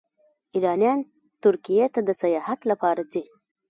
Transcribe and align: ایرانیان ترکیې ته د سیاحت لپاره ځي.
ایرانیان 0.53 0.99
ترکیې 1.43 1.85
ته 1.93 1.99
د 2.07 2.09
سیاحت 2.21 2.59
لپاره 2.71 3.01
ځي. 3.11 3.23